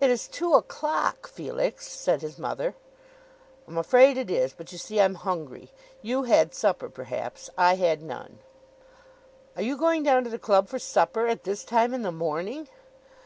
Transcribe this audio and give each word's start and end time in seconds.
"It 0.00 0.08
is 0.08 0.26
two 0.26 0.54
o'clock, 0.54 1.28
Felix," 1.28 1.86
said 1.86 2.22
his 2.22 2.38
mother. 2.38 2.74
"I'm 3.68 3.76
afraid 3.76 4.16
it 4.16 4.30
is, 4.30 4.54
but 4.54 4.72
you 4.72 4.78
see 4.78 4.98
I'm 4.98 5.16
hungry. 5.16 5.70
You 6.00 6.22
had 6.22 6.54
supper, 6.54 6.88
perhaps; 6.88 7.50
I 7.58 7.74
had 7.74 8.00
none." 8.00 8.38
"Are 9.56 9.62
you 9.62 9.76
going 9.76 10.02
down 10.02 10.24
to 10.24 10.30
the 10.30 10.38
club 10.38 10.66
for 10.68 10.78
supper 10.78 11.26
at 11.26 11.44
this 11.44 11.62
time 11.62 11.92
in 11.92 12.00
the 12.00 12.10
morning?" 12.10 12.68